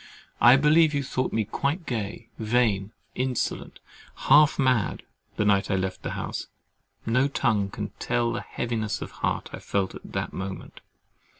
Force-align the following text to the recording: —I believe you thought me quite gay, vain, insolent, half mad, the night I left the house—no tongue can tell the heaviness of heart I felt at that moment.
—I 0.41 0.55
believe 0.55 0.95
you 0.95 1.03
thought 1.03 1.31
me 1.31 1.45
quite 1.45 1.85
gay, 1.85 2.27
vain, 2.39 2.91
insolent, 3.13 3.79
half 4.31 4.57
mad, 4.57 5.03
the 5.37 5.45
night 5.45 5.69
I 5.69 5.75
left 5.75 6.01
the 6.01 6.13
house—no 6.17 7.27
tongue 7.27 7.69
can 7.69 7.89
tell 7.99 8.31
the 8.31 8.41
heaviness 8.41 9.03
of 9.03 9.11
heart 9.11 9.51
I 9.53 9.59
felt 9.59 9.93
at 9.93 10.13
that 10.13 10.33
moment. 10.33 10.81